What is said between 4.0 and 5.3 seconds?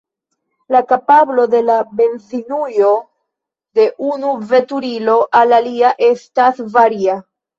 unu veturilo